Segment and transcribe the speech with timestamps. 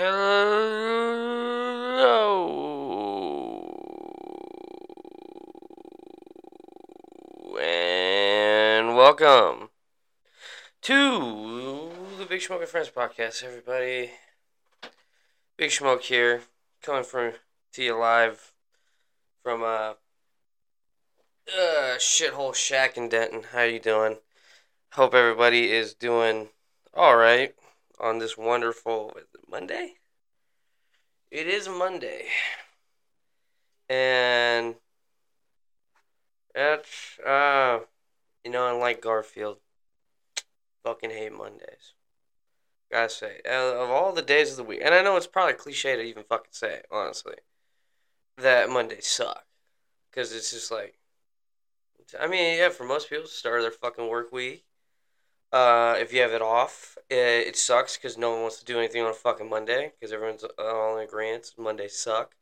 [0.00, 0.14] Hello
[7.60, 9.70] and welcome
[10.82, 14.12] to the Big Smoke and Friends podcast, everybody.
[15.56, 16.42] Big Smoke here,
[16.80, 17.32] coming from
[17.72, 18.52] to you live
[19.42, 19.94] from uh,
[21.48, 23.46] uh shithole shack in Denton.
[23.50, 24.18] How you doing?
[24.92, 26.50] Hope everybody is doing
[26.94, 27.52] all right
[28.00, 29.16] on this wonderful
[29.48, 29.94] Monday.
[31.30, 32.26] It is Monday,
[33.88, 34.76] and
[36.54, 37.80] that's uh,
[38.44, 39.58] you know, unlike Garfield,
[40.82, 41.94] fucking hate Mondays.
[42.90, 45.96] Gotta say, of all the days of the week, and I know it's probably cliche
[45.96, 47.34] to even fucking say, honestly,
[48.38, 49.44] that Mondays suck,
[50.10, 50.96] because it's just like,
[52.18, 54.64] I mean, yeah, for most people, start of their fucking work week.
[55.52, 57.16] Uh, if you have it off, it,
[57.48, 60.44] it sucks because no one wants to do anything on a fucking Monday because everyone's
[60.58, 61.52] all in agreement.
[61.58, 62.34] Mondays suck,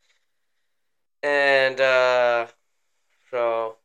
[1.22, 2.46] and uh,
[3.30, 3.76] so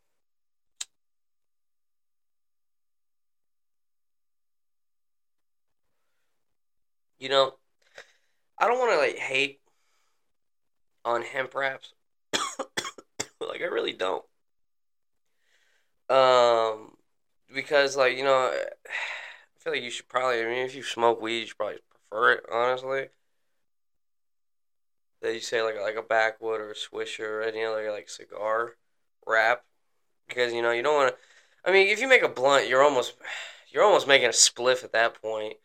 [7.20, 7.56] you know,
[8.58, 9.60] I don't want to like hate
[11.06, 11.94] on hemp wraps.
[13.40, 14.24] like I really don't.
[16.10, 16.96] Um,
[17.54, 18.54] because like you know,
[19.62, 20.42] I feel like you should probably.
[20.42, 22.46] I mean, if you smoke weed, you should probably prefer it.
[22.52, 23.10] Honestly,
[25.22, 28.78] that you say like like a backwood or a swisher or any other like cigar
[29.28, 29.64] wrap,
[30.28, 31.22] because you know you don't want to.
[31.64, 33.14] I mean, if you make a blunt, you're almost
[33.70, 35.58] you're almost making a spliff at that point,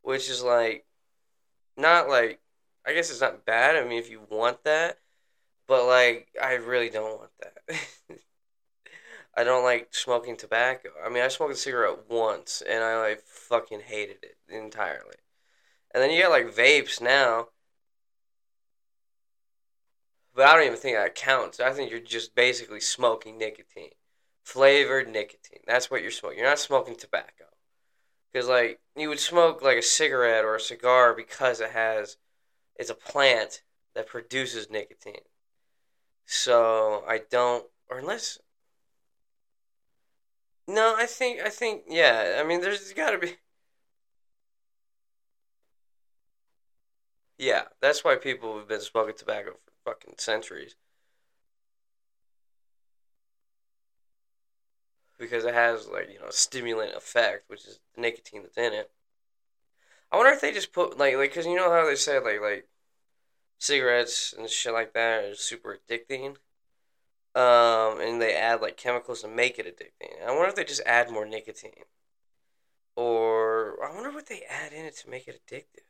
[0.00, 0.86] which is like
[1.76, 2.40] not like
[2.86, 3.76] I guess it's not bad.
[3.76, 4.98] I mean, if you want that,
[5.68, 8.18] but like I really don't want that.
[9.34, 10.90] I don't like smoking tobacco.
[11.04, 15.16] I mean, I smoked a cigarette once and I like fucking hated it entirely.
[15.92, 17.48] And then you got like vapes now.
[20.34, 21.60] But I don't even think that counts.
[21.60, 23.90] I think you're just basically smoking nicotine.
[24.42, 25.60] Flavored nicotine.
[25.66, 26.38] That's what you're smoking.
[26.38, 27.44] You're not smoking tobacco.
[28.32, 32.16] Because, like, you would smoke, like, a cigarette or a cigar because it has.
[32.76, 33.62] It's a plant
[33.94, 35.20] that produces nicotine.
[36.24, 37.66] So, I don't.
[37.90, 38.38] Or unless.
[40.66, 41.40] No, I think.
[41.40, 41.84] I think.
[41.88, 42.38] Yeah.
[42.40, 43.36] I mean, there's gotta be.
[47.38, 47.64] Yeah.
[47.80, 50.76] That's why people have been smoking tobacco for fucking centuries.
[55.18, 58.74] Because it has, like, you know, a stimulant effect, which is the nicotine that's in
[58.74, 58.90] it.
[60.12, 62.40] I wonder if they just put, like, like, because you know how they say, like,
[62.40, 62.68] like,
[63.58, 66.36] cigarettes and shit like that are super addicting.
[67.34, 70.22] Um, and they add like chemicals to make it addicting.
[70.26, 71.72] I wonder if they just add more nicotine,
[72.96, 75.84] or I wonder what they add in it to make it addictive.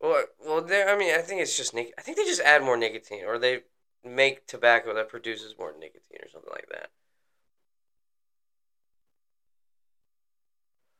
[0.00, 0.88] Well, well, there.
[0.88, 1.92] I mean, I think it's just nic.
[1.98, 3.62] I think they just add more nicotine, or they
[4.04, 6.90] make tobacco that produces more nicotine, or something like that.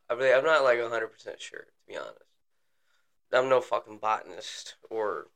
[0.09, 2.25] I mean, I'm not like hundred percent sure, to be honest.
[3.33, 5.27] I'm no fucking botanist or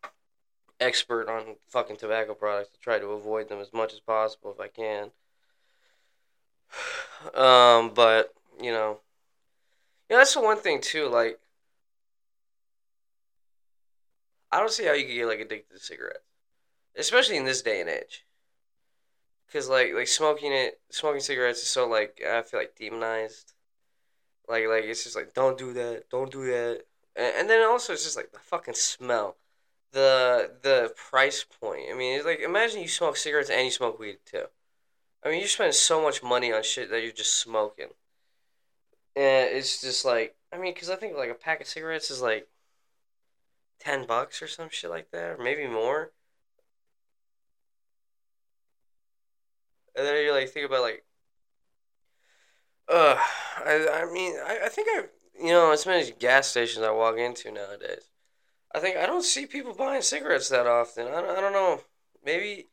[0.80, 2.70] expert on fucking tobacco products.
[2.74, 5.10] I try to avoid them as much as possible if I can.
[7.34, 9.00] Um, but you know,
[10.08, 11.08] you know that's the one thing too.
[11.08, 11.40] Like,
[14.52, 16.22] I don't see how you could get like addicted to cigarettes,
[16.96, 18.24] especially in this day and age.
[19.52, 23.54] Cause like like smoking it, smoking cigarettes is so like I feel like demonized.
[24.48, 26.84] Like like it's just like don't do that, don't do that,
[27.16, 29.36] and, and then also it's just like the fucking smell
[29.92, 31.86] the the price point.
[31.90, 34.46] I mean, it's like imagine you smoke cigarettes and you smoke weed too.
[35.24, 37.90] I mean, you spend so much money on shit that you're just smoking,
[39.16, 42.22] and it's just like I mean, because I think like a pack of cigarettes is
[42.22, 42.48] like
[43.80, 46.12] ten bucks or some shit like that, or maybe more.
[49.94, 51.04] And then you like think about like,
[52.88, 53.16] uh,
[53.58, 55.04] I I mean, I, I think I
[55.40, 58.08] you know as many gas stations I walk into nowadays.
[58.74, 61.06] I think I don't see people buying cigarettes that often.
[61.06, 61.82] I I don't know.
[62.24, 62.68] Maybe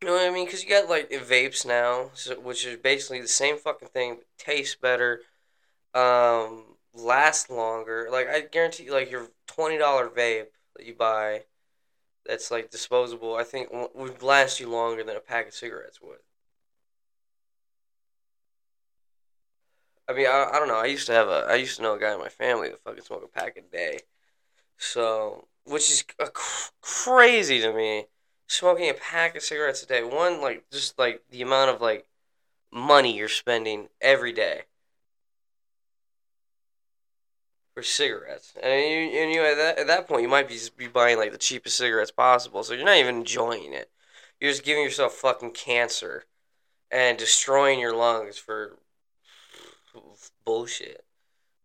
[0.00, 0.44] you know what I mean?
[0.44, 4.26] Because you got like vapes now, so, which is basically the same fucking thing, but
[4.38, 5.22] tastes better,
[5.94, 8.08] um, last longer.
[8.10, 11.44] Like I guarantee, you, like your twenty dollar vape that you buy,
[12.26, 13.36] that's like disposable.
[13.36, 16.18] I think would last you longer than a pack of cigarettes would.
[20.08, 20.76] I mean, I, I don't know.
[20.78, 22.80] I used to have a, I used to know a guy in my family that
[22.80, 24.00] fucking smoked a pack a day.
[24.78, 28.06] So, which is cr- crazy to me.
[28.48, 30.02] Smoking a pack of cigarettes a day.
[30.04, 32.06] One, like, just like the amount of like
[32.72, 34.62] money you're spending every day.
[37.76, 40.78] for cigarettes, and you and you at that at that point you might be just
[40.78, 43.90] be buying like the cheapest cigarettes possible, so you're not even enjoying it.
[44.40, 46.24] You're just giving yourself fucking cancer
[46.90, 48.78] and destroying your lungs for
[50.46, 51.05] bullshit.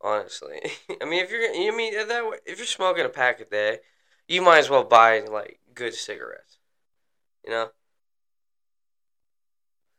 [0.03, 0.59] Honestly,
[1.01, 3.79] I mean, if you're, you mean that if you're smoking a pack a day,
[4.27, 6.57] you might as well buy like good cigarettes,
[7.45, 7.71] you know.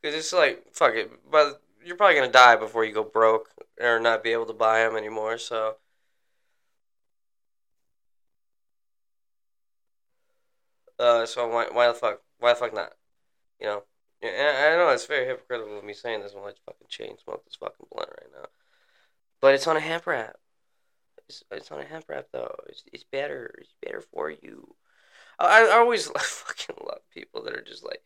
[0.03, 3.51] Cause it's like fuck it, but you're probably gonna die before you go broke
[3.81, 5.39] or not be able to buy them anymore.
[5.39, 5.77] So,
[10.99, 12.93] uh, so why why the fuck why the fuck not?
[13.61, 13.85] You know.
[14.23, 17.45] Yeah, I know it's very hypocritical of me saying this when I fucking chain smoke
[17.45, 18.49] this fucking blunt right now.
[19.43, 20.37] But it's on a hemp wrap.
[21.29, 22.55] It's, it's on a hemp wrap though.
[22.69, 23.53] It's, it's better.
[23.59, 24.75] It's better for you.
[25.39, 28.03] I, I always fucking love people that are just like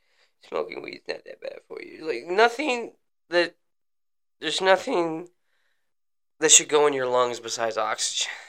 [0.48, 2.06] smoking weed's not that bad for you.
[2.06, 2.92] Like nothing
[3.28, 3.54] that
[4.40, 5.28] there's nothing
[6.40, 8.32] that should go in your lungs besides oxygen.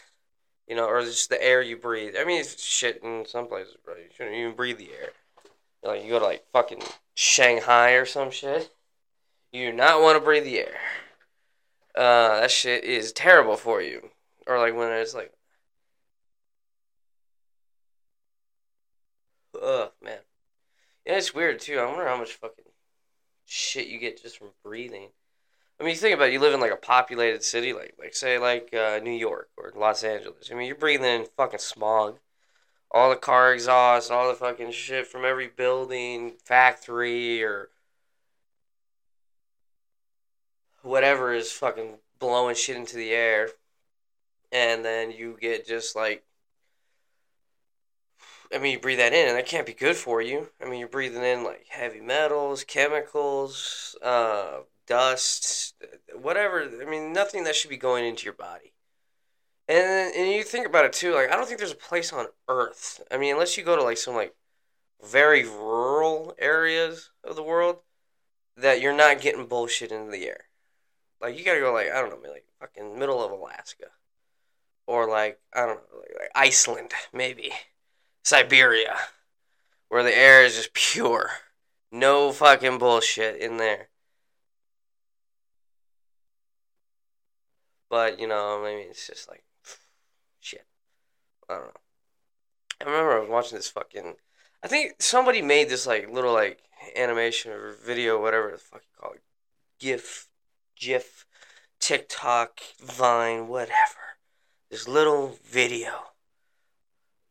[0.69, 2.16] You know, or just the air you breathe.
[2.19, 3.95] I mean, it's shit in some places, bro.
[3.95, 5.12] You shouldn't even breathe the air.
[5.81, 6.81] Like you go to like fucking
[7.16, 8.69] Shanghai or some shit.
[9.54, 10.75] You do not want to breathe the air.
[11.98, 14.12] Uh, that shit is terrible for you.
[14.46, 15.34] Or like when it's like,
[19.60, 20.20] ugh, man.
[21.06, 21.80] Yeah, it's weird too.
[21.80, 22.66] I wonder how much fucking
[23.46, 25.10] shit you get just from breathing.
[25.80, 28.14] I mean, you think about it, you live in like a populated city, like like
[28.16, 30.50] say like uh, New York or Los Angeles.
[30.52, 32.20] I mean, you're breathing in fucking smog,
[32.92, 37.70] all the car exhaust, all the fucking shit from every building, factory, or
[40.84, 43.50] whatever is fucking blowing shit into the air,
[44.52, 46.24] and then you get just like.
[48.54, 50.48] I mean, you breathe that in, and that can't be good for you.
[50.62, 55.76] I mean, you're breathing in like heavy metals, chemicals, uh, dust,
[56.16, 56.68] whatever.
[56.82, 58.74] I mean, nothing that should be going into your body.
[59.68, 61.14] And and you think about it too.
[61.14, 63.04] Like, I don't think there's a place on Earth.
[63.12, 64.34] I mean, unless you go to like some like
[65.04, 67.80] very rural areas of the world,
[68.56, 70.47] that you're not getting bullshit into the air.
[71.22, 73.88] Like, you gotta go like I don't know, like fucking middle of Alaska,
[74.86, 77.52] or like I don't know, like, like Iceland maybe,
[78.24, 78.98] Siberia,
[79.90, 81.31] where the air is just pure,
[81.92, 83.90] no fucking bullshit in there.
[87.90, 89.44] But you know, I mean, it's just like
[90.40, 90.66] shit.
[91.50, 91.72] I don't know.
[92.81, 94.16] I remember I was watching this fucking.
[94.64, 96.60] I think somebody made this like little like
[96.96, 99.22] animation or video, whatever the fuck you call it,
[99.80, 100.28] GIF,
[100.80, 101.26] GIF,
[101.80, 104.18] TikTok, Vine, whatever.
[104.70, 105.92] This little video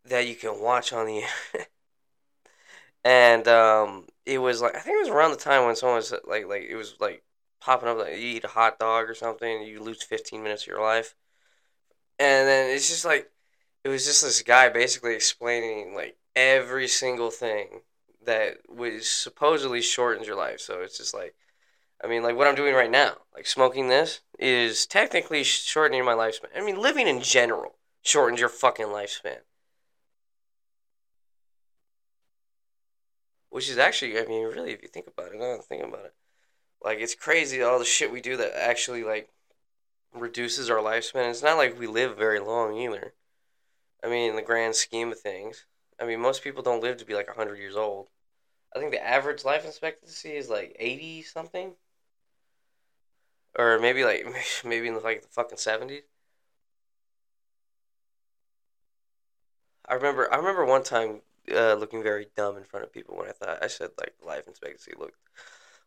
[0.04, 1.16] that you can watch on the
[1.52, 1.70] internet.
[3.04, 6.12] and um, it was like I think it was around the time when someone was
[6.26, 7.22] like like it was like
[7.60, 10.68] popping up like you eat a hot dog or something, you lose fifteen minutes of
[10.68, 11.14] your life,
[12.18, 13.30] and then it's just like
[13.84, 17.82] it was just this guy basically explaining like every single thing
[18.24, 20.60] that was supposedly shortens your life.
[20.60, 21.34] So it's just like,
[22.02, 26.14] I mean, like what I'm doing right now, like smoking this is technically shortening my
[26.14, 26.48] lifespan.
[26.56, 29.38] I mean, living in general shortens your fucking lifespan.
[33.48, 36.14] Which is actually, I mean, really, if you think about it, I'm thinking about it,
[36.82, 39.30] like it's crazy all the shit we do that actually like
[40.12, 41.30] reduces our lifespan.
[41.30, 43.14] It's not like we live very long either.
[44.04, 45.64] I mean, in the grand scheme of things,
[45.98, 48.08] I mean, most people don't live to be like 100 years old.
[48.74, 51.72] I think the average life expectancy is like 80 something.
[53.58, 54.26] Or maybe like,
[54.64, 56.02] maybe in like the fucking 70s.
[59.88, 61.20] I remember, I remember one time
[61.54, 64.48] uh, looking very dumb in front of people when I thought I said like life
[64.48, 65.18] expectancy looked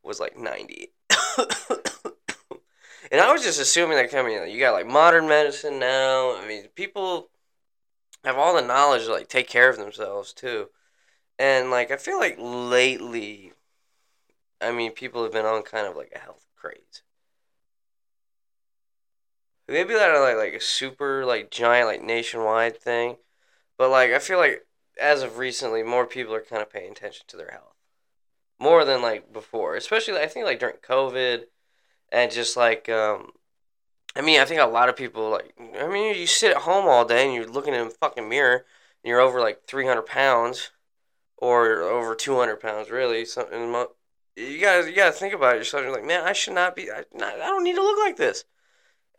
[0.04, 0.92] was like 90.
[3.12, 6.38] and I was just assuming that coming, you got like modern medicine now.
[6.38, 7.30] I mean, people
[8.24, 10.70] have all the knowledge to like take care of themselves too.
[11.38, 13.54] And like I feel like lately
[14.62, 17.04] I mean people have been on kind of like a health craze.
[19.70, 23.18] Maybe that like like a super like giant like nationwide thing.
[23.78, 24.66] But like I feel like
[25.00, 27.76] as of recently more people are kind of paying attention to their health.
[28.60, 29.76] More than like before.
[29.76, 31.44] Especially I think like during COVID
[32.12, 33.32] and just like um
[34.16, 35.54] I mean, I think a lot of people like.
[35.80, 38.66] I mean, you sit at home all day and you're looking in a fucking mirror,
[39.04, 40.72] and you're over like three hundred pounds,
[41.38, 43.24] or over two hundred pounds, really.
[43.26, 43.72] Something
[44.36, 45.84] you gotta you gotta think about it yourself.
[45.84, 46.92] You're like, man, I should not be.
[46.92, 48.46] I, not, I don't need to look like this.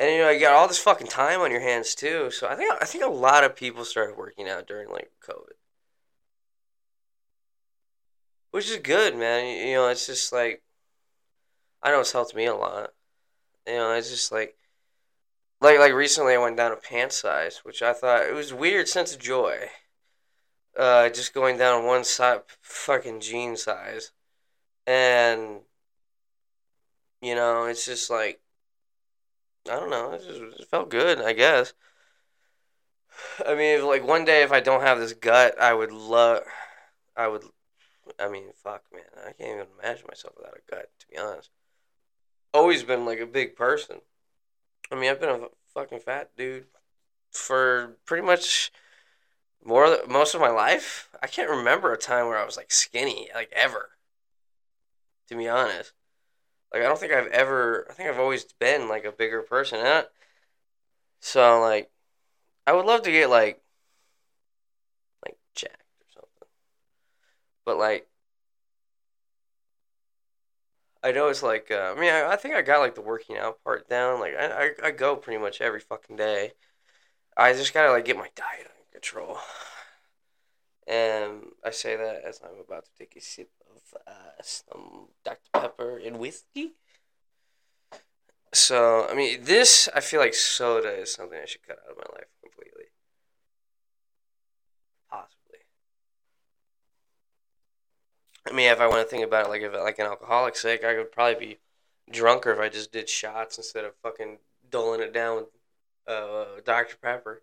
[0.01, 2.31] And you know, you got all this fucking time on your hands too.
[2.31, 5.53] So I think I think a lot of people started working out during like COVID,
[8.51, 9.47] which is good, man.
[9.69, 10.63] You, know, it's just like
[11.83, 12.95] I know it's helped me a lot.
[13.67, 14.57] You know, it's just like
[15.61, 18.89] like like recently I went down a pant size, which I thought it was weird
[18.89, 19.69] sense of joy.
[20.79, 24.13] Uh, just going down one side, fucking jean size,
[24.87, 25.61] and
[27.21, 28.41] you know, it's just like
[29.71, 31.75] I don't know, it just it felt good, I guess.
[33.47, 36.43] I mean, if, like one day if I don't have this gut, I would love,
[37.17, 37.45] I would,
[38.19, 41.51] I mean, fuck, man, I can't even imagine myself without a gut, to be honest.
[42.53, 44.01] Always been like a big person.
[44.91, 46.67] I mean, I've been a fucking fat dude
[47.31, 48.73] for pretty much
[49.65, 51.09] more most of my life.
[51.23, 53.91] I can't remember a time where I was like skinny, like ever.
[55.29, 55.93] To be honest,
[56.73, 57.87] like I don't think I've ever.
[57.91, 59.81] I think I've always been like a bigger person.
[59.81, 60.07] And
[61.21, 61.91] so like,
[62.67, 63.63] I would love to get like,
[65.25, 66.49] like jacked or something.
[67.65, 68.09] But like,
[71.03, 71.71] I know it's like.
[71.71, 74.21] Uh, I mean, I, I think I got like the working out part down.
[74.21, 76.53] Like, I, I I go pretty much every fucking day.
[77.37, 79.39] I just gotta like get my diet under control.
[80.87, 85.51] And I say that as I'm about to take a sip of uh, some Dr.
[85.53, 86.73] Pepper and whiskey.
[88.53, 91.97] So, I mean, this, I feel like soda is something I should cut out of
[91.97, 92.87] my life completely.
[95.09, 95.59] Possibly.
[98.49, 100.85] I mean, if I want to think about it like if like an alcoholic sake,
[100.85, 101.59] I could probably be
[102.11, 105.47] drunker if I just did shots instead of fucking doling it down with
[106.09, 106.97] uh, Dr.
[106.97, 107.43] Pepper.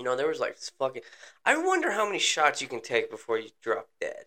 [0.00, 1.02] You know, there was like this fucking.
[1.44, 4.24] I wonder how many shots you can take before you drop dead.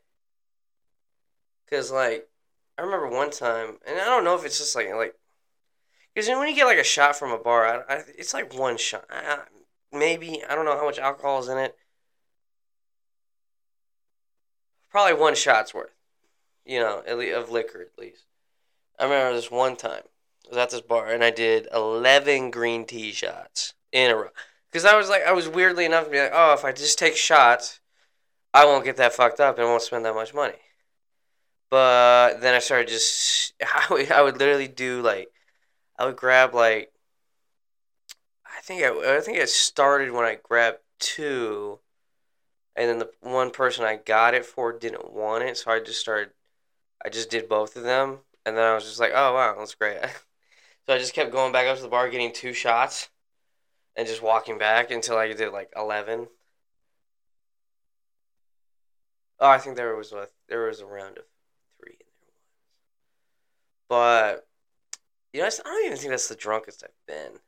[1.68, 2.30] Cause like,
[2.77, 5.15] I remember one time, and I don't know if it's just like like,
[6.13, 8.77] because when you get like a shot from a bar, I, I, it's like one
[8.77, 9.06] shot.
[9.10, 9.39] I,
[9.92, 11.75] maybe I don't know how much alcohol is in it.
[14.92, 15.96] Probably one shot's worth,
[16.68, 18.25] you know, at least, of liquor at least.
[19.00, 20.03] I remember this one time.
[20.46, 24.30] I was at this bar and I did eleven green tea shots in a row.
[24.74, 26.98] Because I was like, I was weirdly enough to be like, oh, if I just
[26.98, 27.80] take shots,
[28.56, 30.58] I won't get that fucked up and I won't spend that much money.
[31.70, 35.30] But then I started just, I would, I would literally do like,
[36.00, 36.92] I would grab like,
[38.46, 41.80] I think I, I think it started when I grabbed two,
[42.75, 46.00] and then the one person I got it for didn't want it, so I just
[46.00, 46.32] started,
[47.06, 49.75] I just did both of them, and then I was just like, oh wow, that's
[49.75, 50.00] great.
[50.88, 53.10] so I just kept going back up to the bar, getting two shots
[53.95, 56.27] and just walking back until I did like eleven.
[59.39, 61.25] Oh, I think there was a there was a round of
[61.77, 62.33] three in there
[63.88, 64.47] But
[65.33, 67.39] you know, I don't even think that's the drunkest I've been.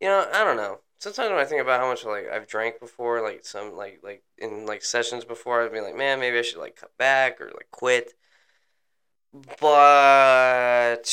[0.00, 0.80] You know, I don't know.
[0.98, 4.22] Sometimes when I think about how much like I've drank before, like some like like
[4.38, 7.46] in like sessions before, I'd be like, man, maybe I should like cut back or
[7.46, 8.14] like quit.
[9.60, 11.06] But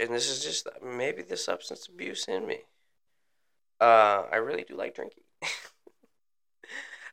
[0.00, 2.64] and this is just maybe the substance abuse in me.
[3.80, 5.24] Uh, I really do like drinking.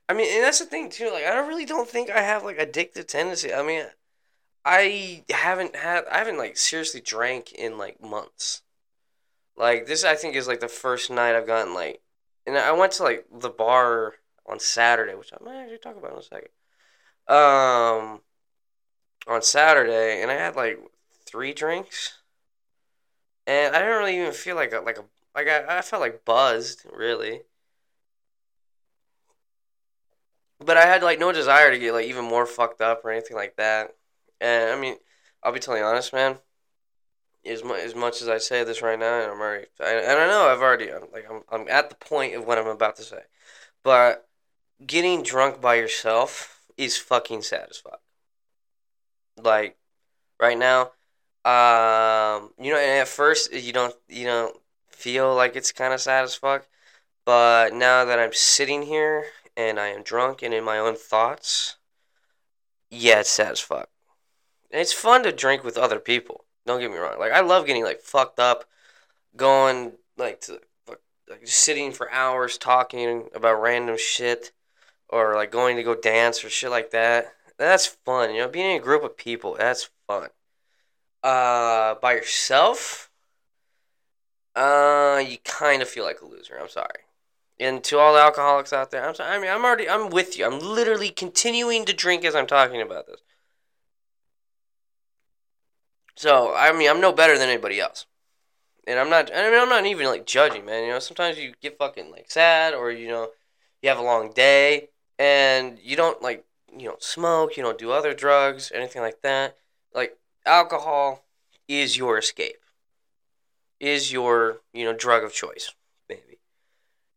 [0.10, 1.12] I mean, and that's the thing too.
[1.12, 3.54] Like, I don't really don't think I have like addictive tendency.
[3.54, 3.86] I mean,
[4.66, 8.64] I haven't had, I haven't like seriously drank in like months.
[9.56, 12.02] Like this, I think is like the first night I've gotten like,
[12.46, 16.14] and I went to like the bar on Saturday, which I might actually talk about
[16.14, 16.50] in a second.
[17.28, 18.22] Um,
[19.28, 20.80] on Saturday, and I had like
[21.26, 22.20] three drinks,
[23.46, 25.06] and I didn't really even feel like a like a
[25.38, 27.44] like I, I felt like buzzed, really.
[30.60, 33.38] But I had like no desire to get like even more fucked up or anything
[33.38, 33.96] like that.
[34.42, 34.96] And I mean,
[35.44, 36.40] I'll be totally honest, man.
[37.46, 40.28] As much as much as I say this right now, and I'm already, and I
[40.28, 43.04] know I've already, I'm, like I'm, I'm at the point of what I'm about to
[43.04, 43.22] say,
[43.84, 44.28] but
[44.86, 47.96] getting drunk by yourself is fucking satisfying.
[49.42, 49.78] Like,
[50.40, 50.92] right now,
[51.46, 54.58] um, you know, and at first you don't, you don't
[54.98, 56.68] feel like it's kind of sad as fuck.
[57.26, 59.26] But now that I'm sitting here
[59.56, 61.78] and I am drunk and in my own thoughts,
[62.90, 63.90] yeah, it's sad as fuck.
[64.72, 66.46] And it's fun to drink with other people.
[66.66, 67.20] Don't get me wrong.
[67.20, 68.66] Like I love getting like fucked up,
[69.36, 70.60] going like to
[71.30, 74.52] like just sitting for hours talking about random shit,
[75.10, 77.34] or like going to go dance or shit like that.
[77.58, 78.34] That's fun.
[78.34, 80.30] You know, being in a group of people, that's fun.
[81.24, 83.07] Uh, by yourself,
[84.58, 86.58] uh, you kind of feel like a loser.
[86.60, 87.02] I'm sorry.
[87.60, 89.36] And to all the alcoholics out there, I'm sorry.
[89.36, 90.46] I mean, I'm already, I'm with you.
[90.46, 93.22] I'm literally continuing to drink as I'm talking about this.
[96.16, 98.08] So, I mean, I'm no better than anybody else.
[98.88, 100.86] And I'm not, I mean, I'm not even like judging, man.
[100.86, 103.30] You know, sometimes you get fucking like sad or, you know,
[103.82, 106.46] you have a long day and you don't like,
[106.76, 109.58] you don't smoke, you don't do other drugs, anything like that.
[109.94, 111.24] Like, alcohol
[111.68, 112.58] is your escape.
[113.80, 115.74] Is your, you know, drug of choice,
[116.10, 116.40] maybe.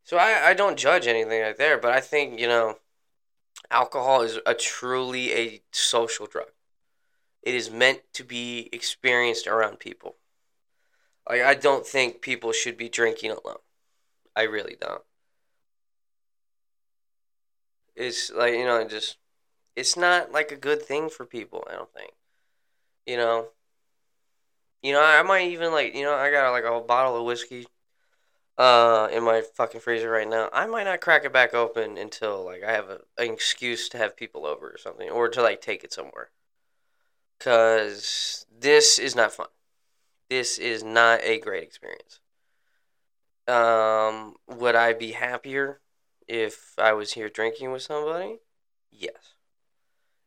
[0.05, 2.79] So I, I don't judge anything right there, but I think, you know,
[3.71, 6.51] alcohol is a truly a social drug.
[7.43, 10.17] It is meant to be experienced around people.
[11.29, 13.61] Like I don't think people should be drinking alone.
[14.37, 15.03] I really don't.
[17.97, 19.17] It's like, you know, just
[19.77, 22.13] it's not like a good thing for people, I don't think.
[23.07, 23.49] You know,
[24.83, 27.25] you know, I might even like, you know, I got like a whole bottle of
[27.25, 27.67] whiskey
[28.59, 30.49] uh in my fucking freezer right now.
[30.53, 33.99] I might not crack it back open until like I have a, an excuse to
[33.99, 36.31] have people over or something or to like take it somewhere.
[37.41, 39.49] Cuz this is not fun.
[40.31, 42.21] This is not a great experience.
[43.47, 45.81] Um would I be happier
[46.29, 48.41] if I was here drinking with somebody?
[48.91, 49.35] Yes.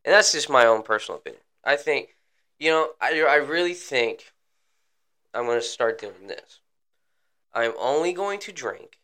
[0.04, 1.42] And that's just my own personal opinion.
[1.64, 2.16] I think
[2.58, 4.33] you know, I I really think
[5.34, 6.60] I'm going to start doing this.
[7.52, 8.98] I'm only going to drink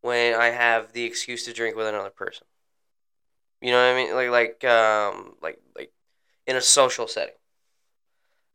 [0.00, 2.46] when I have the excuse to drink with another person.
[3.60, 4.14] You know what I mean?
[4.14, 5.92] Like like um like like
[6.46, 7.34] in a social setting.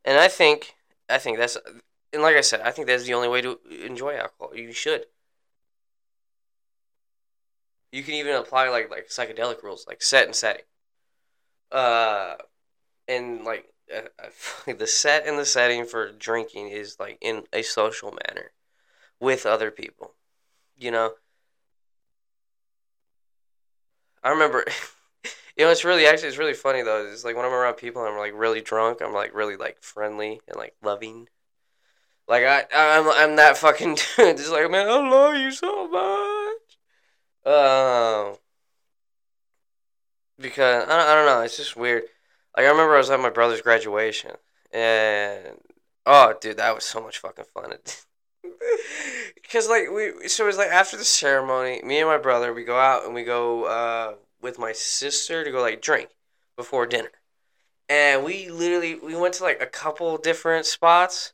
[0.03, 0.75] And I think
[1.09, 1.57] I think that's
[2.13, 4.55] and like I said, I think that's the only way to enjoy alcohol.
[4.55, 5.05] You should.
[7.91, 10.65] You can even apply like like psychedelic rules, like set and setting.
[11.71, 12.35] Uh,
[13.07, 18.11] and like uh, the set and the setting for drinking is like in a social
[18.11, 18.51] manner
[19.19, 20.13] with other people.
[20.77, 21.13] You know,
[24.23, 24.65] I remember.
[25.57, 27.05] you know, it's really actually it's really funny though.
[27.07, 29.81] It's like when I'm around people and I'm like really drunk, I'm like really like
[29.81, 31.29] friendly and like loving.
[32.27, 34.37] Like I, I'm, I'm that fucking dude.
[34.37, 36.77] Just like man, I love you so much.
[37.45, 38.37] Um,
[40.39, 41.41] because I I don't know.
[41.41, 42.03] It's just weird.
[42.57, 44.31] Like I remember I was at my brother's graduation,
[44.71, 45.61] and
[46.07, 47.73] oh, dude, that was so much fucking fun.
[49.35, 52.63] Because like we, so it was like after the ceremony, me and my brother, we
[52.63, 56.09] go out and we go uh, with my sister to go like drink
[56.57, 57.11] before dinner,
[57.89, 61.33] and we literally we went to like a couple different spots.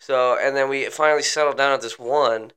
[0.00, 2.52] So and then we finally settled down at this one,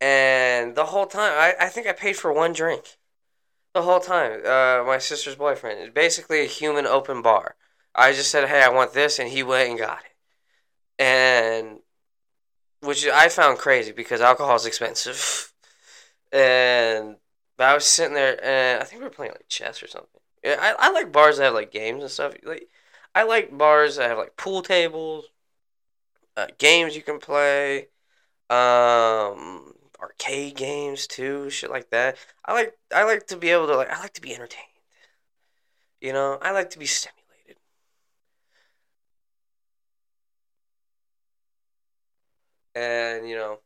[0.00, 2.98] and the whole time I, I think I paid for one drink.
[3.74, 7.56] The whole time, uh, my sister's boyfriend is basically a human open bar.
[7.94, 10.16] I just said, "Hey, I want this," and he went and got it,
[11.02, 11.80] and
[12.80, 15.52] which I found crazy because alcohol is expensive,
[16.32, 17.16] and
[17.56, 20.20] but I was sitting there and I think we were playing like chess or something.
[20.44, 22.34] Yeah, I, I like bars that have like games and stuff.
[22.44, 22.68] Like
[23.14, 25.26] I like bars that have like pool tables,
[26.36, 27.88] uh, games you can play,
[28.50, 29.73] um,
[30.04, 32.16] arcade games too, shit like that.
[32.44, 34.68] I like I like to be able to like I like to be entertained.
[36.00, 37.58] You know, I like to be stimulated.
[42.74, 43.60] And you know,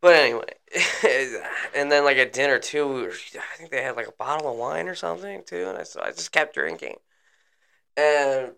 [0.00, 0.52] but anyway,
[1.74, 4.50] and then like at dinner too, we were, I think they had like a bottle
[4.50, 6.96] of wine or something too, and I so I just kept drinking,
[7.96, 8.52] and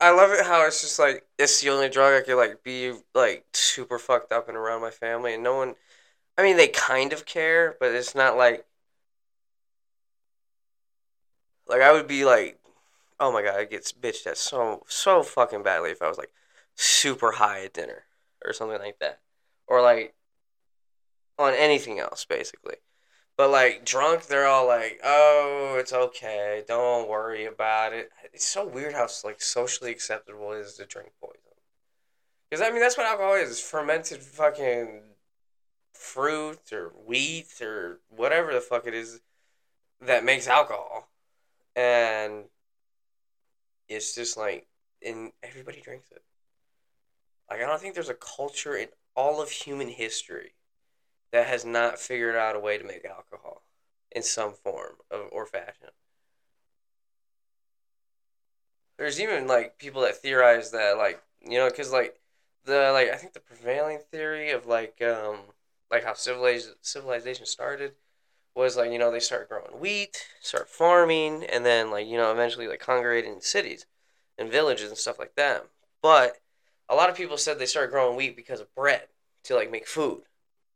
[0.00, 2.94] I love it how it's just like it's the only drug I could like be
[3.14, 5.74] like super fucked up and around my family, and no one.
[6.38, 8.66] I mean, they kind of care, but it's not like
[11.66, 12.58] like I would be like,
[13.20, 16.32] oh my god, I get bitched at so so fucking badly if I was like
[16.76, 18.04] super high at dinner
[18.44, 19.20] or something like that,
[19.66, 20.14] or like
[21.38, 22.76] on anything else basically.
[23.38, 26.64] But like drunk, they're all like, "Oh, it's okay.
[26.66, 31.12] Don't worry about it." It's so weird how like socially acceptable it is to drink
[31.20, 31.38] poison.
[32.50, 35.02] Because I mean, that's what alcohol is: fermented fucking
[35.94, 39.20] fruit or wheat or whatever the fuck it is
[40.00, 41.08] that makes alcohol,
[41.76, 42.46] and
[43.88, 44.66] it's just like,
[45.04, 46.24] and everybody drinks it.
[47.50, 50.54] Like I don't think there's a culture in all of human history
[51.32, 53.62] that has not figured out a way to make alcohol
[54.10, 55.90] in some form of, or fashion.
[58.96, 62.18] There's even like people that theorize that like you know because like
[62.64, 65.38] the like I think the prevailing theory of like um
[65.90, 67.92] like how civilization civilization started
[68.56, 72.32] was like you know they start growing wheat, start farming, and then like you know
[72.32, 73.86] eventually like congregating in cities
[74.36, 75.66] and villages and stuff like that.
[76.02, 76.38] But
[76.88, 79.08] a lot of people said they started growing wheat because of bread
[79.44, 80.22] to like make food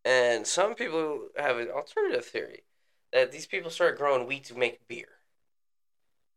[0.04, 2.64] and some people have an alternative theory
[3.12, 5.08] that these people started growing wheat to make beer.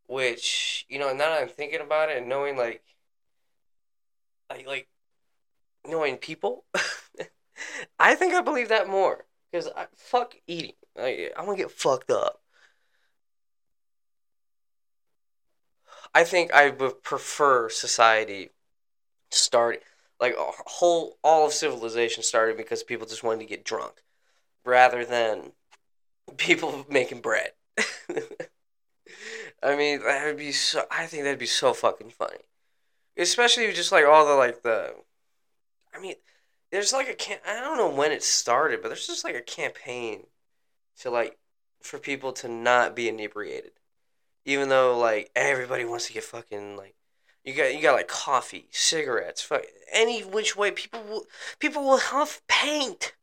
[0.08, 2.84] Which, you know, now that I'm thinking about it and knowing like
[4.50, 4.88] like like
[5.88, 6.66] knowing people,
[8.00, 9.26] I think I believe that more.
[9.52, 10.74] Because I fuck eating.
[10.96, 12.42] Like, I'm gonna get fucked up.
[16.16, 18.50] I think I would prefer society
[19.32, 19.84] start
[20.20, 24.04] like whole all of civilization started because people just wanted to get drunk
[24.64, 25.52] rather than
[26.38, 27.52] people making bread.
[29.64, 30.84] I mean, that would be so.
[30.92, 32.40] I think that'd be so fucking funny,
[33.18, 34.96] especially just like all the like the.
[35.94, 36.16] I mean,
[36.72, 37.40] there's like a can.
[37.48, 40.28] I don't know when it started, but there's just like a campaign
[41.00, 41.38] to like
[41.82, 43.72] for people to not be inebriated,
[44.46, 46.96] even though like everybody wants to get fucking like.
[47.46, 51.26] You got you got like coffee, cigarettes, fuck any which way people will
[51.60, 53.14] people will huff paint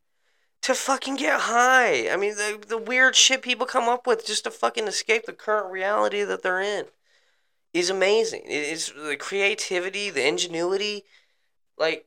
[0.62, 2.08] to fucking get high.
[2.08, 5.32] I mean, the, the weird shit people come up with just to fucking escape the
[5.32, 6.86] current reality that they're in
[7.72, 8.42] is amazing.
[8.46, 11.04] It's the creativity, the ingenuity.
[11.76, 12.06] Like,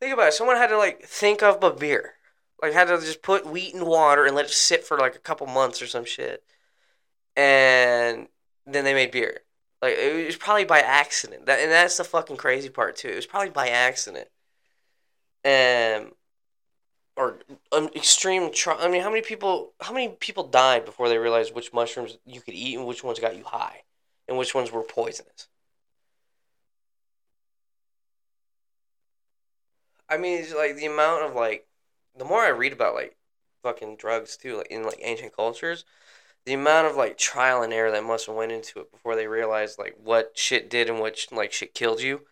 [0.00, 0.34] think about it.
[0.34, 2.14] Someone had to, like, think of a beer.
[2.62, 5.20] Like, had to just put wheat in water and let it sit for, like, a
[5.20, 6.44] couple months or some shit.
[7.36, 8.28] And
[8.64, 9.42] then they made beer.
[9.86, 11.46] Like, it was probably by accident.
[11.46, 13.08] That, and that's the fucking crazy part, too.
[13.08, 14.28] It was probably by accident.
[15.44, 16.10] And
[17.16, 17.38] or
[17.72, 21.54] um, extreme tra- I mean, how many people how many people died before they realized
[21.54, 23.82] which mushrooms you could eat and which ones got you high
[24.28, 25.48] and which ones were poisonous?
[30.08, 31.66] I mean, it's like the amount of like
[32.16, 33.16] the more I read about like
[33.62, 35.84] fucking drugs too, like in like ancient cultures,
[36.46, 39.26] the amount of like trial and error that must have went into it before they
[39.26, 42.22] realized like what shit did and what like shit killed you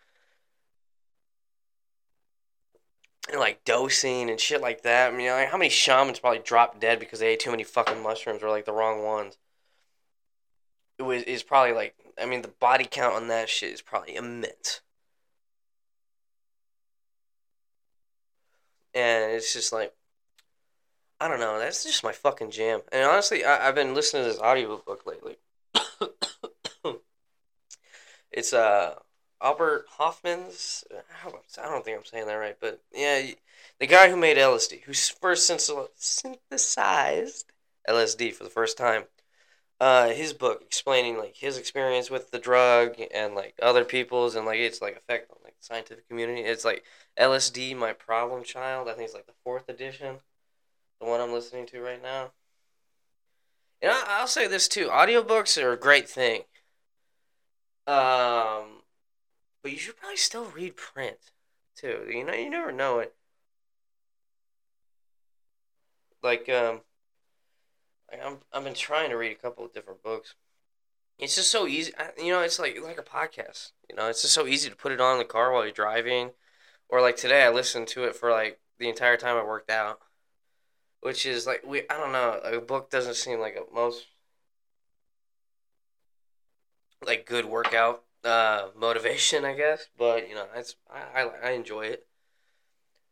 [3.31, 5.13] and like dosing and shit like that.
[5.13, 8.03] I mean, like, how many shamans probably dropped dead because they ate too many fucking
[8.03, 9.39] mushrooms or like the wrong ones?
[10.99, 14.15] It was is probably like I mean the body count on that shit is probably
[14.15, 14.81] immense.
[18.95, 19.93] And it's just like
[21.25, 22.83] I don't know, that's just my fucking jam.
[22.93, 25.39] And honestly, I, I've been listening to this audiobook lately.
[28.31, 28.97] it's uh
[29.41, 30.85] Albert Hofmann's.
[31.25, 31.31] I
[31.63, 33.23] don't think I'm saying that right, but yeah,
[33.81, 37.47] the guy who made LSD, who first synthesized
[37.89, 39.05] LSD for the first time.
[39.81, 44.45] Uh, his book explaining like his experience with the drug and like other people's and
[44.45, 46.43] like its like effect on like the scientific community.
[46.43, 46.85] It's like
[47.19, 48.89] LSD, my problem child.
[48.89, 50.19] I think it's like the fourth edition,
[51.01, 52.33] the one I'm listening to right now.
[53.83, 56.43] And I, I'll say this too: audiobooks are a great thing.
[57.87, 58.83] Um,
[59.63, 61.19] but you should probably still read print
[61.77, 62.07] too.
[62.09, 63.15] You know, you never know it.
[66.23, 66.81] Like um,
[68.13, 70.35] I'm I've been trying to read a couple of different books.
[71.19, 71.93] It's just so easy.
[72.19, 73.73] You know, it's like like a podcast.
[73.89, 75.73] You know, it's just so easy to put it on in the car while you're
[75.73, 76.31] driving,
[76.89, 80.01] or like today I listened to it for like the entire time I worked out,
[81.05, 84.07] which is like we I don't know a book doesn't seem like a most
[87.07, 89.87] like good workout uh, motivation, I guess.
[89.99, 92.07] But you know, it's I, I, I enjoy it.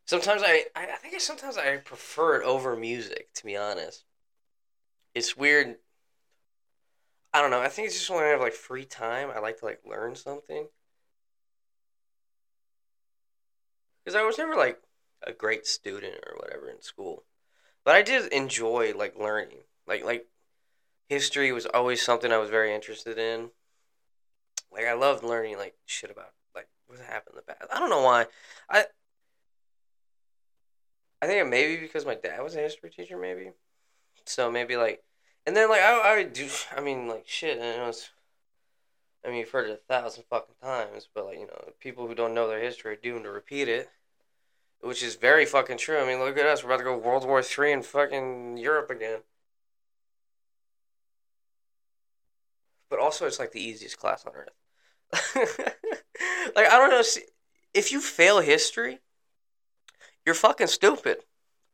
[0.05, 3.31] Sometimes I, I think I, sometimes I prefer it over music.
[3.35, 4.05] To be honest,
[5.13, 5.75] it's weird.
[7.31, 7.61] I don't know.
[7.61, 10.15] I think it's just when I have like free time, I like to like learn
[10.15, 10.67] something.
[14.03, 14.81] Because I was never like
[15.21, 17.23] a great student or whatever in school,
[17.83, 19.59] but I did enjoy like learning.
[19.87, 20.27] Like like
[21.09, 23.51] history was always something I was very interested in.
[24.71, 27.71] Like I loved learning like shit about like what happened in the past.
[27.73, 28.27] I don't know why.
[28.69, 28.85] I
[31.21, 33.51] I think it maybe because my dad was a history teacher, maybe.
[34.25, 35.03] So maybe like,
[35.45, 36.49] and then like I I do.
[36.75, 37.57] I mean like shit.
[37.57, 38.09] And it was.
[39.25, 42.15] I mean, you've heard it a thousand fucking times, but like you know, people who
[42.15, 43.89] don't know their history are doomed to repeat it,
[44.83, 45.97] which is very fucking true.
[45.99, 46.63] I mean, look at us.
[46.63, 49.19] We're about to go World War Three in fucking Europe again.
[52.89, 55.35] But also, it's like the easiest class on earth.
[56.55, 57.03] like I don't know
[57.73, 58.99] if you fail history,
[60.25, 61.17] you're fucking stupid.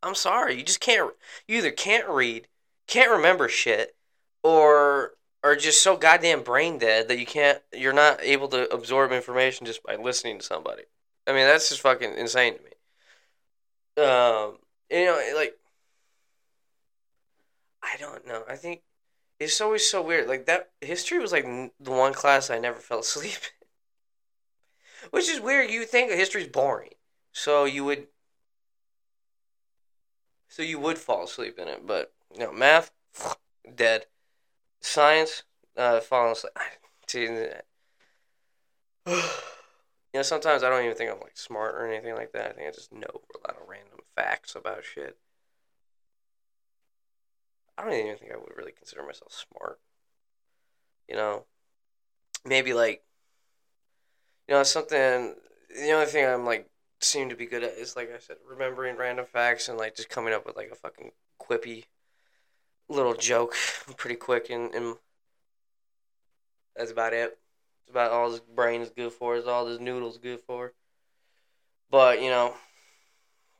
[0.01, 0.55] I'm sorry.
[0.55, 1.13] You just can't
[1.47, 2.47] you either can't read,
[2.87, 3.95] can't remember shit,
[4.43, 9.11] or are just so goddamn brain dead that you can't you're not able to absorb
[9.11, 10.83] information just by listening to somebody.
[11.27, 12.69] I mean, that's just fucking insane to me.
[13.99, 14.57] Um,
[14.89, 15.57] you know, like
[17.83, 18.43] I don't know.
[18.47, 18.81] I think
[19.39, 20.27] it's always so weird.
[20.27, 23.39] Like that history was like the one class I never fell asleep.
[25.11, 25.69] Which is weird.
[25.71, 26.91] You think history's boring,
[27.31, 28.07] so you would,
[30.47, 31.85] so you would fall asleep in it.
[31.87, 32.91] But you know, math,
[33.75, 34.05] dead.
[34.81, 35.43] Science,
[35.77, 36.53] uh, falling asleep.
[37.07, 37.23] See,
[39.07, 39.21] you
[40.13, 42.51] know, sometimes I don't even think I'm like smart or anything like that.
[42.51, 43.88] I think I just know a lot of random
[44.19, 45.17] facts about shit.
[47.77, 49.79] I don't even think I would really consider myself smart.
[51.07, 51.45] You know,
[52.45, 53.03] maybe like
[54.47, 55.35] you know something.
[55.69, 58.97] The only thing I'm like seem to be good at is like I said, remembering
[58.97, 61.85] random facts and like just coming up with like a fucking quippy
[62.89, 63.55] little joke
[63.97, 64.95] pretty quick and, and
[66.75, 67.37] that's about it.
[67.81, 70.73] It's about all his brain's good for, is all his noodles good for.
[71.89, 72.53] But, you know,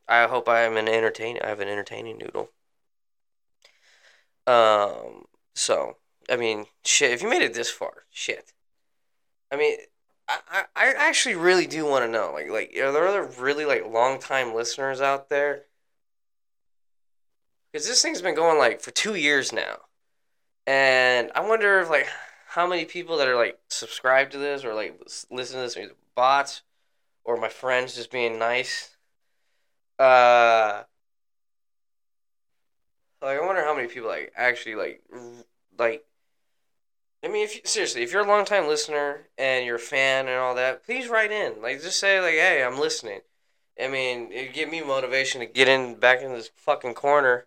[0.09, 2.49] I hope I am an entertaining I have an entertaining noodle.
[4.47, 5.97] Um so
[6.29, 8.53] I mean shit, if you made it this far, shit.
[9.51, 9.77] I mean
[10.29, 13.85] I, I actually really do want to know, like, like are there other really like
[13.87, 15.65] long time listeners out there?
[17.71, 19.77] Because this thing's been going like for two years now,
[20.67, 22.07] and I wonder if like
[22.47, 24.99] how many people that are like subscribed to this or like
[25.31, 26.61] listen to this are bots
[27.23, 28.95] or my friends just being nice.
[29.99, 30.83] Uh,
[33.21, 35.03] like I wonder how many people like actually like
[35.77, 36.05] like
[37.23, 40.27] I mean, if you, seriously, if you're a long time listener and you're a fan
[40.29, 41.62] and all that, please write in.
[41.62, 43.21] Like, just say like, "Hey, I'm listening."
[43.81, 47.45] I mean, it give me motivation to get in back in this fucking corner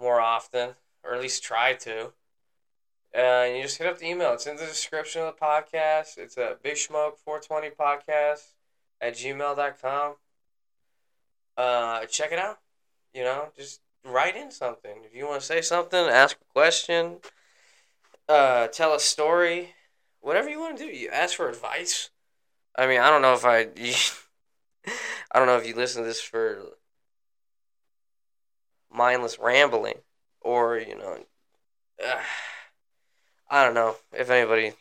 [0.00, 2.12] more often, or at least try to.
[3.14, 4.32] Uh, and you just hit up the email.
[4.34, 6.16] It's in the description of the podcast.
[6.16, 8.54] It's a Big Smoke 420 podcast
[9.00, 10.14] at gmail.com.
[11.60, 12.58] Uh, check it out.
[13.12, 15.02] You know, just write in something.
[15.04, 17.18] If you want to say something, ask a question
[18.30, 19.74] uh, tell a story,
[20.20, 20.90] whatever you want to do.
[20.90, 22.10] You ask for advice.
[22.76, 23.68] I mean, I don't know if I,
[25.32, 26.62] I don't know if you listen to this for
[28.92, 29.98] mindless rambling
[30.40, 31.18] or you know,
[32.04, 32.20] uh,
[33.50, 34.74] I don't know if anybody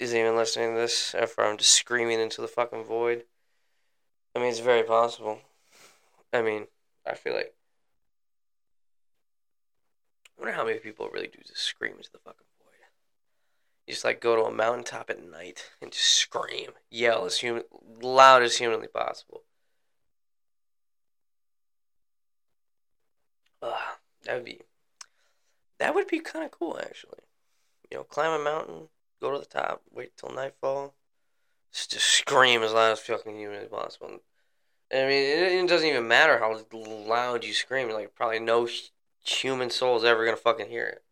[0.00, 3.24] is even listening to this If I'm just screaming into the fucking void.
[4.34, 5.40] I mean, it's very possible.
[6.32, 6.66] I mean,
[7.06, 7.54] I feel like.
[10.36, 12.74] I wonder how many people really do just scream into the fucking void.
[13.86, 17.64] you just like go to a mountaintop at night and just scream, yell as human,
[18.00, 19.42] loud as humanly possible.
[23.62, 23.72] Ugh,
[24.24, 24.60] that would be,
[25.78, 27.20] that would be kind of cool actually.
[27.90, 28.88] You know, climb a mountain,
[29.20, 30.94] go to the top, wait till nightfall,
[31.72, 34.20] just, just scream as loud as fucking humanly possible.
[34.92, 37.90] I mean, it, it doesn't even matter how loud you scream.
[37.90, 38.68] Like, probably no
[39.24, 41.02] human soul is ever gonna fucking hear it.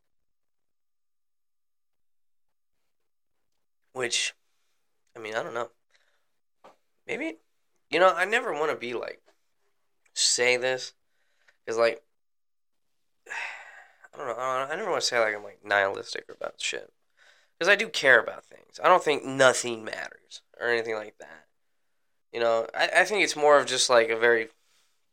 [3.92, 4.34] Which,
[5.16, 5.70] I mean, I don't know.
[7.06, 7.36] Maybe,
[7.90, 9.20] you know, I never want to be like,
[10.14, 10.92] say this.
[11.64, 12.02] Because, like,
[14.14, 14.34] I don't know.
[14.34, 16.92] I, never want to say, like, I'm, like, nihilistic about shit.
[17.58, 18.80] Because I do care about things.
[18.82, 21.46] I don't think nothing matters or anything like that.
[22.36, 24.48] You know, I, I think it's more of just, like, a very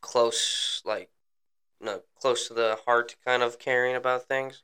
[0.01, 1.09] close, like,
[1.79, 4.61] no, close to the heart kind of caring about things.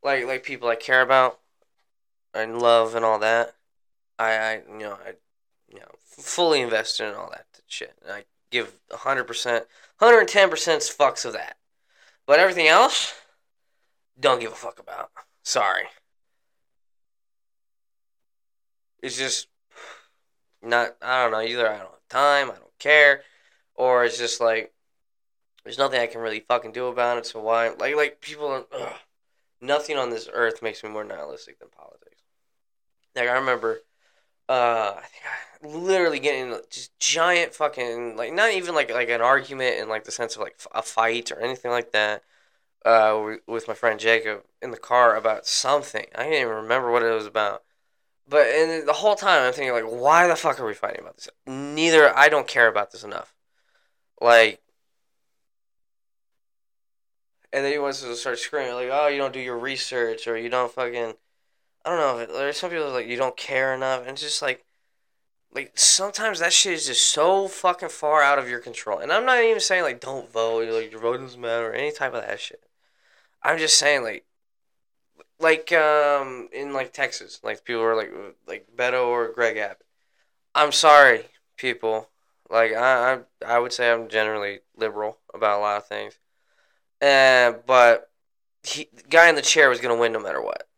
[0.00, 1.40] Like, like people I care about
[2.32, 3.56] and love and all that,
[4.16, 5.14] I, I you know, I,
[5.68, 7.94] you know, fully invested in all that shit.
[8.00, 9.64] And I give hundred percent,
[9.96, 11.56] hundred and ten percent fucks of that.
[12.26, 13.12] But everything else,
[14.20, 15.10] don't give a fuck about.
[15.42, 15.88] Sorry.
[19.02, 19.48] It's just
[20.66, 20.96] not.
[21.02, 21.40] I don't know.
[21.40, 23.22] Either I don't have time, I don't care,
[23.74, 24.72] or it's just like
[25.64, 27.26] there's nothing I can really fucking do about it.
[27.26, 27.70] So why?
[27.70, 28.66] Like like people.
[28.72, 28.92] Ugh,
[29.60, 32.22] nothing on this earth makes me more nihilistic than politics.
[33.14, 33.80] Like I remember,
[34.48, 39.22] uh, I think I literally getting just giant fucking like not even like like an
[39.22, 42.22] argument in like the sense of like a fight or anything like that.
[42.84, 46.06] Uh, with my friend Jacob in the car about something.
[46.14, 47.64] I didn't even remember what it was about.
[48.28, 51.16] But and the whole time I'm thinking like, why the fuck are we fighting about
[51.16, 51.28] this?
[51.46, 53.34] Neither I don't care about this enough.
[54.20, 54.60] Like,
[57.52, 60.36] and then he wants to start screaming like, oh, you don't do your research or
[60.36, 61.14] you don't fucking
[61.86, 62.36] I don't know.
[62.38, 64.64] There's some people like you don't care enough, and it's just like,
[65.54, 68.98] like sometimes that shit is just so fucking far out of your control.
[68.98, 71.92] And I'm not even saying like don't vote, like your vote doesn't matter, or any
[71.92, 72.64] type of that shit.
[73.42, 74.24] I'm just saying like,
[75.40, 78.12] like um in like Texas, like people are like
[78.46, 79.86] like Beto or Greg Abbott.
[80.54, 82.08] I'm sorry, people.
[82.50, 86.18] Like I I I would say I'm generally liberal about a lot of things,
[87.00, 88.10] and but
[88.62, 90.68] he, the guy in the chair was gonna win no matter what.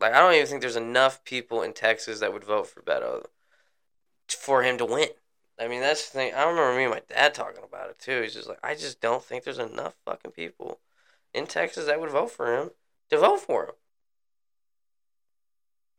[0.00, 3.26] Like I don't even think there's enough people in Texas that would vote for Beto
[4.28, 5.08] for him to win.
[5.58, 6.34] I mean, that's the thing.
[6.34, 8.20] I remember me and my dad talking about it too.
[8.22, 10.80] He's just like, I just don't think there's enough fucking people
[11.32, 12.70] in Texas that would vote for him
[13.10, 13.74] to vote for him.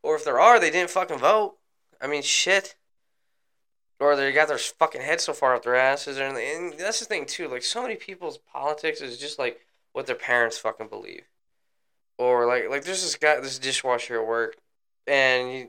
[0.04, 1.58] Or if there are, they didn't fucking vote.
[2.02, 2.76] I mean, shit.
[4.00, 6.18] Or they got their fucking heads so far up their asses.
[6.18, 7.48] And, and that's the thing too.
[7.48, 9.60] Like so many people's politics is just like
[9.92, 11.24] what their parents fucking believe
[12.18, 14.58] or like like there's this guy this dishwasher at work
[15.06, 15.68] and he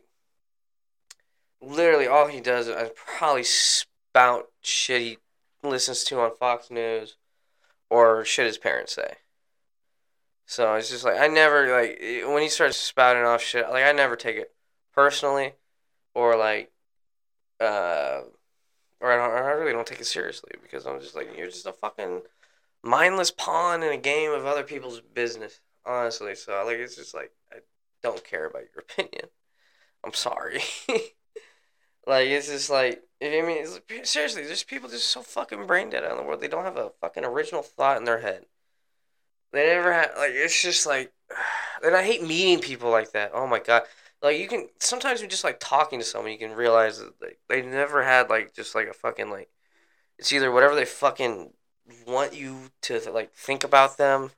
[1.60, 5.18] literally all he does is probably spout shit he
[5.62, 7.16] listens to on Fox News
[7.90, 9.14] or shit his parents say.
[10.48, 13.68] So it's just like I never like when he starts spouting off shit.
[13.68, 14.54] Like I never take it
[14.94, 15.52] personally,
[16.14, 16.72] or like,
[17.60, 18.22] uh,
[18.98, 19.44] or I don't.
[19.44, 22.22] I really don't take it seriously because I'm just like you're just a fucking
[22.82, 25.60] mindless pawn in a game of other people's business.
[25.84, 27.58] Honestly, so like it's just like I
[28.02, 29.26] don't care about your opinion.
[30.02, 30.62] I'm sorry.
[32.06, 33.66] like it's just like I mean
[34.02, 36.40] seriously, there's people just so fucking brain dead out in the world.
[36.40, 38.46] They don't have a fucking original thought in their head.
[39.52, 41.12] They never had like it's just like,
[41.84, 43.32] and I hate meeting people like that.
[43.34, 43.82] Oh my god.
[44.22, 47.38] Like you can sometimes you just like talking to someone, you can realize that like,
[47.48, 49.48] they never had like just like a fucking like,
[50.18, 51.52] it's either whatever they fucking
[52.06, 54.30] want you to like think about them,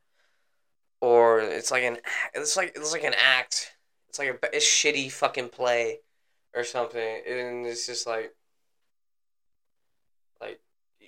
[1.01, 1.99] or it's like an
[2.35, 3.75] it's like it's like an act.
[4.09, 6.01] It's like a, a shitty fucking play,
[6.55, 8.35] or something, and it's just like,
[10.41, 10.61] like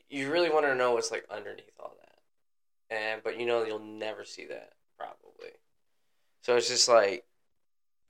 [0.08, 2.01] you really want to know what's like underneath all that,
[2.92, 5.52] and but you know you'll never see that probably.
[6.42, 7.24] So it's just like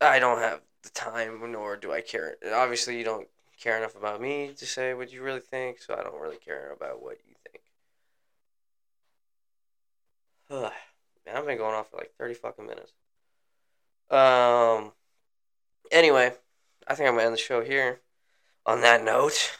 [0.00, 2.36] I don't have the time, nor do I care.
[2.52, 3.28] Obviously, you don't
[3.60, 6.72] care enough about me to say what you really think, so I don't really care
[6.72, 7.62] about what you think.
[11.26, 12.92] Man, I've been going off for like 30 fucking minutes.
[14.10, 14.92] Um.
[15.90, 16.32] Anyway,
[16.88, 18.00] I think I'm gonna end the show here.
[18.64, 19.58] On that note,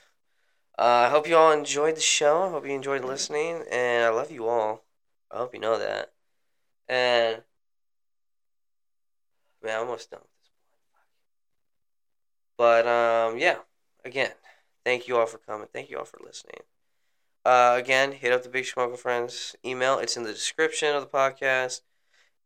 [0.78, 2.42] uh, I hope you all enjoyed the show.
[2.44, 4.84] I hope you enjoyed listening, and I love you all.
[5.32, 6.12] I hope you know that.
[6.88, 7.42] And
[9.62, 10.50] man, I'm almost done with this
[12.58, 13.58] But um, yeah.
[14.04, 14.32] Again,
[14.84, 15.68] thank you all for coming.
[15.72, 16.60] Thank you all for listening.
[17.44, 19.98] Uh, again, hit up the Big Smoke Friends email.
[19.98, 21.82] It's in the description of the podcast.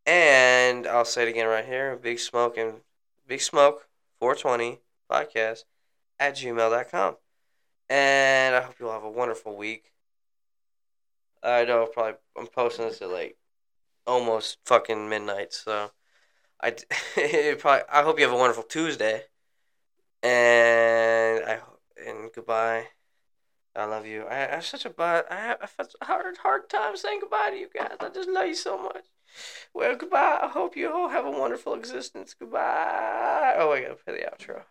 [0.05, 1.97] And I'll say it again right here.
[1.97, 2.81] Big Smoke and
[3.27, 3.89] Big Smoke
[4.21, 5.65] 420 podcast
[6.19, 7.17] at gmail.com.
[7.89, 9.93] And I hope you all have a wonderful week.
[11.47, 13.37] I know probably I'm posting this at like
[14.07, 15.93] almost fucking midnight, so
[16.61, 16.71] I
[17.59, 19.23] probably I hope you have a wonderful Tuesday.
[20.23, 21.61] And I
[22.07, 22.89] and goodbye.
[23.77, 24.23] I love you.
[24.23, 25.27] I, I have such a bad.
[25.31, 27.97] I have, a hard hard time saying goodbye to you guys.
[28.01, 29.05] I just love you so much.
[29.75, 30.39] Well, goodbye.
[30.43, 32.35] I hope you all have a wonderful existence.
[32.35, 33.55] Goodbye.
[33.59, 34.63] Oh, I gotta play the outro.